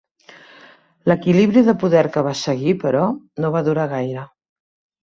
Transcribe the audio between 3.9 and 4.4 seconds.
gaire.